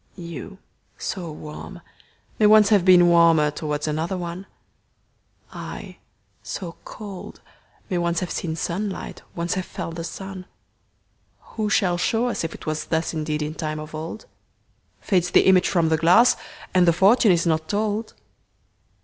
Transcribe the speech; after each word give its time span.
You, 0.17 0.57
so 0.97 1.31
warm, 1.31 1.79
may 2.39 2.47
once 2.47 2.69
have 2.69 2.81
beenWarmer 2.83 3.53
towards 3.53 3.87
another 3.87 4.17
one:I, 4.17 5.97
so 6.41 6.75
cold, 6.85 7.39
may 7.87 7.99
once 7.99 8.19
have 8.21 8.31
seenSunlight, 8.31 9.21
once 9.35 9.53
have 9.53 9.65
felt 9.65 9.93
the 9.97 10.03
sun:Who 10.03 11.69
shall 11.69 11.97
show 11.99 12.29
us 12.29 12.43
if 12.43 12.55
it 12.55 12.61
wasThus 12.61 13.13
indeed 13.13 13.43
in 13.43 13.53
time 13.53 13.79
of 13.79 13.93
old? 13.93 14.25
Fades 15.01 15.29
the 15.29 15.41
image 15.45 15.69
from 15.69 15.89
the 15.89 15.97
glass, 15.97 16.35
And 16.73 16.87
the 16.87 16.93
fortune 16.93 17.31
is 17.31 17.45
not 17.45 17.69
told. 17.69 18.15